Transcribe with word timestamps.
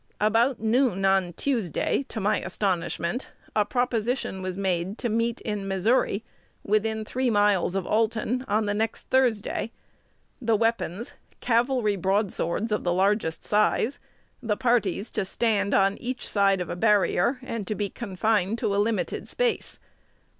About 0.19 0.59
noon 0.59 1.05
on 1.05 1.33
Tuesday, 1.33 2.01
to 2.09 2.19
my 2.19 2.39
astonishment, 2.39 3.27
a 3.55 3.63
proposition 3.63 4.41
was 4.41 4.57
made 4.57 4.97
to 4.97 5.09
meet 5.09 5.39
in 5.41 5.67
Missouri, 5.67 6.23
within 6.63 7.05
three 7.05 7.29
miles 7.29 7.75
of 7.75 7.85
Alton, 7.85 8.43
on 8.47 8.65
the 8.65 8.73
next 8.73 9.09
Thursday! 9.11 9.71
The 10.41 10.55
weapons, 10.55 11.13
cavalry 11.39 11.97
broadswords 11.97 12.71
of 12.71 12.83
the 12.83 12.91
largest 12.93 13.45
size; 13.45 13.99
the 14.41 14.57
parties 14.57 15.11
to 15.11 15.23
stand 15.23 15.75
on 15.75 15.99
each 15.99 16.27
side 16.27 16.61
of 16.61 16.69
a 16.71 16.75
barrier, 16.75 17.37
and 17.43 17.67
to 17.67 17.75
be 17.75 17.91
confined 17.91 18.57
to 18.57 18.73
a 18.75 18.81
limited 18.81 19.27
space. 19.27 19.77